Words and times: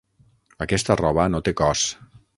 Aquesta 0.65 0.97
roba 1.03 1.27
no 1.35 1.43
té 1.49 1.57
cos. 1.63 1.85